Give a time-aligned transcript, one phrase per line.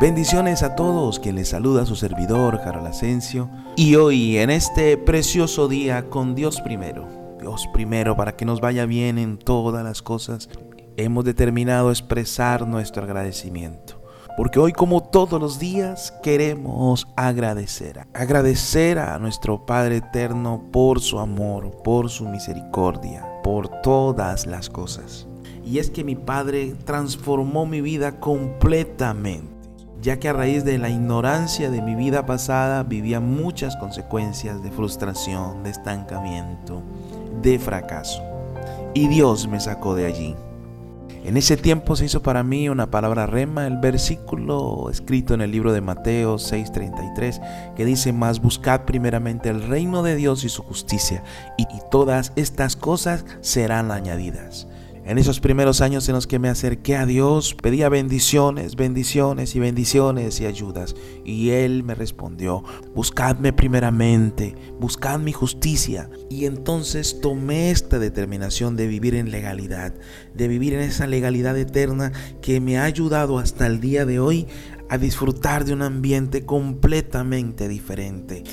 [0.00, 3.50] Bendiciones a todos, que les saluda su servidor, Carol Asensio.
[3.76, 8.86] Y hoy, en este precioso día, con Dios primero, Dios primero, para que nos vaya
[8.86, 10.48] bien en todas las cosas,
[10.96, 13.97] hemos determinado expresar nuestro agradecimiento.
[14.38, 18.06] Porque hoy, como todos los días, queremos agradecer.
[18.14, 25.26] Agradecer a nuestro Padre Eterno por su amor, por su misericordia, por todas las cosas.
[25.64, 29.58] Y es que mi Padre transformó mi vida completamente
[30.00, 34.70] ya que a raíz de la ignorancia de mi vida pasada vivía muchas consecuencias de
[34.70, 36.80] frustración, de estancamiento,
[37.42, 38.22] de fracaso.
[38.94, 40.36] Y Dios me sacó de allí.
[41.24, 45.50] En ese tiempo se hizo para mí una palabra rema, el versículo escrito en el
[45.50, 47.40] libro de Mateo 6:33,
[47.74, 51.22] que dice, más buscad primeramente el reino de Dios y su justicia,
[51.58, 54.68] y todas estas cosas serán añadidas.
[55.08, 59.58] En esos primeros años en los que me acerqué a Dios, pedía bendiciones, bendiciones y
[59.58, 60.94] bendiciones y ayudas.
[61.24, 62.62] Y Él me respondió,
[62.94, 66.10] buscadme primeramente, buscad mi justicia.
[66.28, 69.94] Y entonces tomé esta determinación de vivir en legalidad,
[70.34, 74.46] de vivir en esa legalidad eterna que me ha ayudado hasta el día de hoy
[74.90, 78.44] a disfrutar de un ambiente completamente diferente.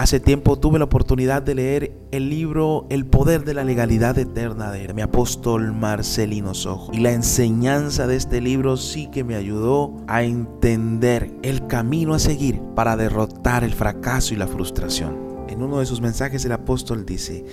[0.00, 4.70] Hace tiempo tuve la oportunidad de leer el libro El poder de la legalidad eterna
[4.70, 6.90] de mi apóstol Marcelino Sojo.
[6.94, 12.18] Y la enseñanza de este libro sí que me ayudó a entender el camino a
[12.18, 15.18] seguir para derrotar el fracaso y la frustración.
[15.50, 17.44] En uno de sus mensajes el apóstol dice,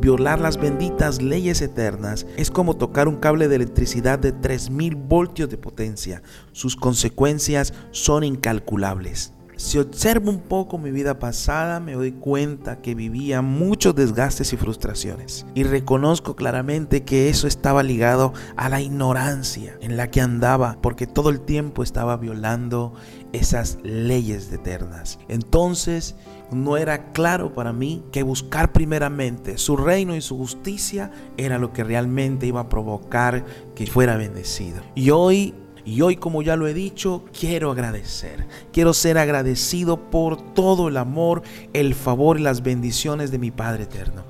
[0.00, 5.48] Violar las benditas leyes eternas es como tocar un cable de electricidad de 3000 voltios
[5.48, 6.24] de potencia.
[6.50, 9.32] Sus consecuencias son incalculables.
[9.64, 14.58] Si observo un poco mi vida pasada, me doy cuenta que vivía muchos desgastes y
[14.58, 15.46] frustraciones.
[15.54, 21.06] Y reconozco claramente que eso estaba ligado a la ignorancia en la que andaba, porque
[21.06, 22.92] todo el tiempo estaba violando
[23.32, 25.18] esas leyes eternas.
[25.28, 26.14] Entonces,
[26.52, 31.72] no era claro para mí que buscar primeramente su reino y su justicia era lo
[31.72, 34.82] que realmente iba a provocar que fuera bendecido.
[34.94, 38.46] Y hoy y hoy, como ya lo he dicho, quiero agradecer.
[38.72, 43.84] Quiero ser agradecido por todo el amor, el favor y las bendiciones de mi Padre
[43.84, 44.24] eterno.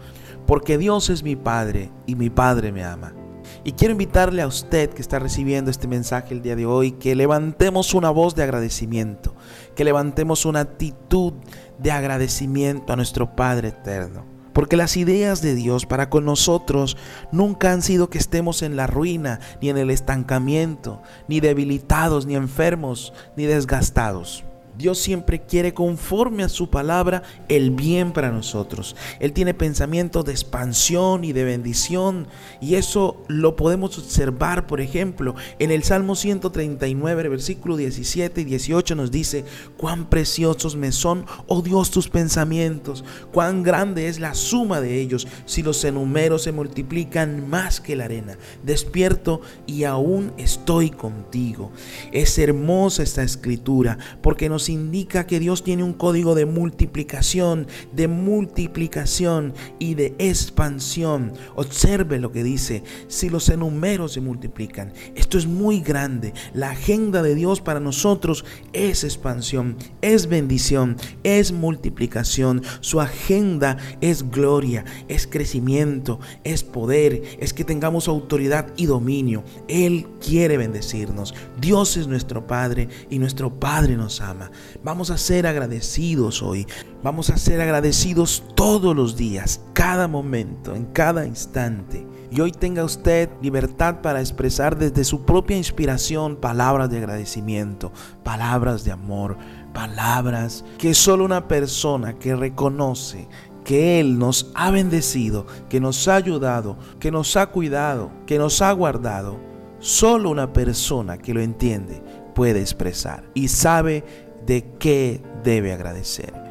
[0.47, 3.15] Porque Dios es mi Padre y mi Padre me ama.
[3.63, 7.15] Y quiero invitarle a usted que está recibiendo este mensaje el día de hoy que
[7.15, 9.35] levantemos una voz de agradecimiento,
[9.75, 11.35] que levantemos una actitud
[11.79, 14.34] de agradecimiento a nuestro Padre eterno.
[14.55, 16.97] Porque las ideas de Dios para con nosotros
[17.33, 22.37] nunca han sido que estemos en la ruina, ni en el estancamiento, ni debilitados, ni
[22.37, 24.45] enfermos, ni desgastados.
[24.77, 28.97] Dios siempre quiere conforme a su palabra el bien para nosotros.
[29.21, 32.27] Él tiene pensamientos de expansión y de bendición
[32.61, 38.95] y eso lo podemos observar, por ejemplo, en el Salmo 139, versículo 17 y 18
[38.95, 39.45] nos dice,
[39.77, 45.29] cuán preciosos me son, oh Dios, tus pensamientos, cuán grande es la suma de ellos,
[45.47, 48.37] si los enumero se multiplican más que la arena.
[48.63, 51.71] Despierto y aún estoy contigo.
[52.13, 58.09] Es hermosa esta escritura porque nos indica que Dios tiene un código de multiplicación, de
[58.09, 61.33] multiplicación y de expansión.
[61.55, 64.93] Observe lo que dice, si los números se multiplican.
[65.15, 66.35] Esto es muy grande.
[66.53, 72.63] La agenda de Dios para nosotros es expansión, es bendición, es multiplicación.
[72.81, 79.45] Su agenda es gloria, es crecimiento, es poder, es que tengamos autoridad y dominio.
[79.69, 81.35] Él quiere bendecirnos.
[81.61, 84.51] Dios es nuestro Padre y nuestro Padre nos ama.
[84.83, 86.67] Vamos a ser agradecidos hoy.
[87.03, 92.07] Vamos a ser agradecidos todos los días, cada momento, en cada instante.
[92.31, 97.93] Y hoy tenga usted libertad para expresar desde su propia inspiración palabras de agradecimiento,
[98.23, 99.37] palabras de amor,
[99.73, 103.29] palabras que solo una persona que reconoce
[103.65, 108.61] que Él nos ha bendecido, que nos ha ayudado, que nos ha cuidado, que nos
[108.63, 109.39] ha guardado,
[109.79, 112.03] solo una persona que lo entiende
[112.35, 114.05] puede expresar y sabe
[114.47, 116.45] de qué debe agradecer.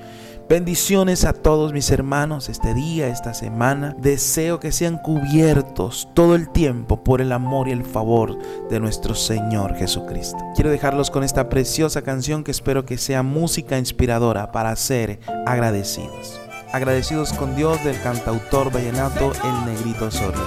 [0.50, 3.96] Bendiciones a todos mis hermanos este día, esta semana.
[3.98, 8.38] Deseo que sean cubiertos todo el tiempo por el amor y el favor
[8.70, 10.38] de nuestro Señor Jesucristo.
[10.54, 16.40] Quiero dejarlos con esta preciosa canción que espero que sea música inspiradora para ser agradecidos.
[16.74, 20.42] Agradecidos con Dios del cantautor vallenato El Negrito Osorio.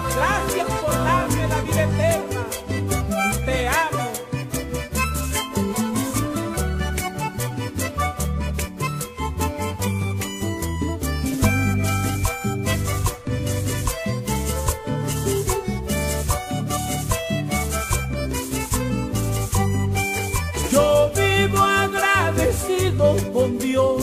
[23.33, 24.03] con Dios.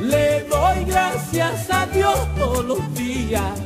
[0.00, 3.65] Le doy gracias a Dios todos los días.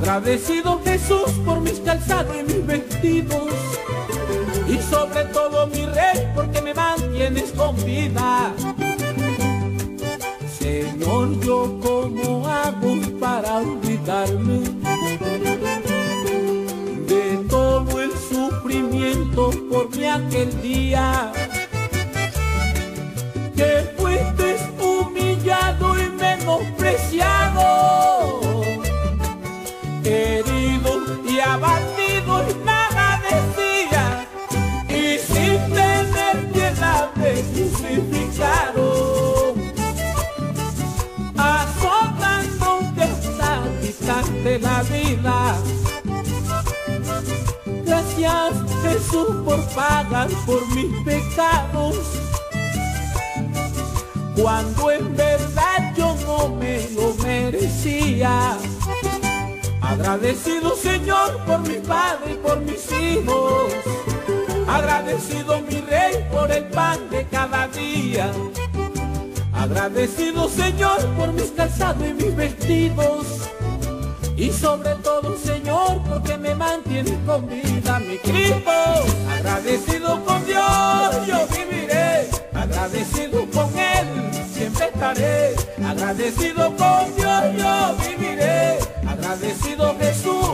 [0.00, 3.52] Agradecido Jesús por mis calzados y mis vestidos.
[4.68, 8.52] Y sobre todo mi rey porque me mantienes con vida.
[10.58, 14.60] Señor, yo cómo hago para olvidarme
[17.06, 21.32] de todo el sufrimiento por mi aquel día.
[49.78, 51.94] Pagar por mis pecados.
[54.34, 58.56] Cuando en verdad yo no me lo merecía.
[59.80, 63.72] Agradecido Señor por mi padre y por mis hijos.
[64.66, 68.32] Agradecido mi rey por el pan de cada día.
[69.52, 73.37] Agradecido Señor por mis calzados y mis vestidos.
[74.38, 78.70] Y sobre todo Señor porque me mantienes con vida mi Cristo.
[79.28, 82.30] Agradecido con Dios yo viviré.
[82.54, 85.56] Agradecido con Él siempre estaré.
[85.84, 88.78] Agradecido con Dios yo viviré.
[89.08, 90.50] Agradecido Jesús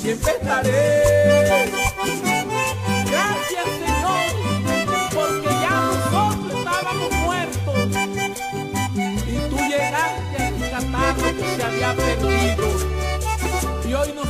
[0.00, 1.70] siempre estaré.
[3.06, 7.88] Gracias Señor porque ya nosotros estábamos muertos
[9.28, 10.48] y tú llegaste
[11.56, 12.77] se había perdido.
[13.88, 14.27] Y hoy nos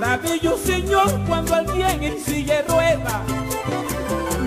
[0.00, 3.22] maravillo, Señor, cuando alguien en silla rueda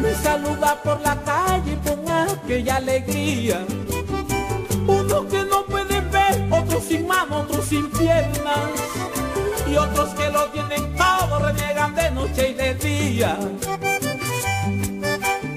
[0.02, 3.64] me saluda por la calle con aquella alegría.
[4.88, 8.70] Unos que no pueden ver, otros sin mano, otros sin piernas.
[9.70, 13.38] Y otros que lo tienen todo, reniegan de noche y de día.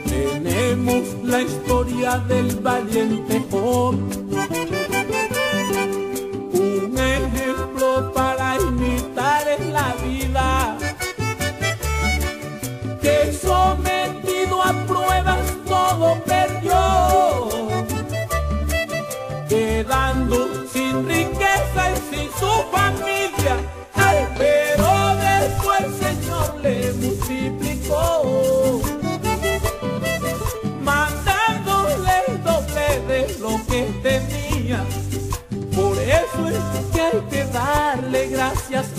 [0.06, 3.96] Tenemos la historia del valiente Job.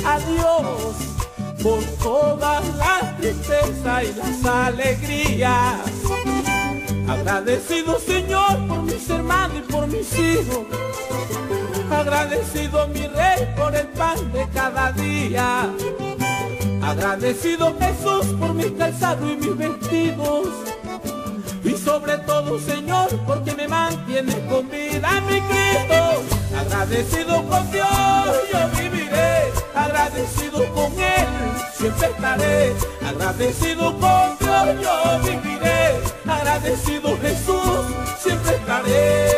[0.06, 0.96] A Dios
[1.62, 5.80] por todas las tristezas y las alegrías.
[7.08, 10.66] Agradecido Señor por mis hermanos y por mis hijos.
[12.00, 15.70] Agradecido mi rey por el pan de cada día.
[16.82, 20.48] Agradecido Jesús por mis calzados y mis vestidos.
[21.62, 26.24] Y sobre todo, Señor, porque me mantienes con vida, mi Cristo.
[26.58, 27.90] Agradecido con Dios,
[28.54, 29.52] yo viviré.
[29.76, 31.28] Agradecido con Él,
[31.74, 32.76] siempre estaré.
[33.06, 36.00] Agradecido con Dios, yo viviré.
[36.26, 37.86] Agradecido Jesús,
[38.22, 39.29] siempre estaré.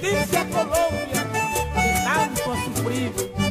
[0.00, 1.26] Justicia Colombia,
[1.74, 3.49] que tanto ha sufrido.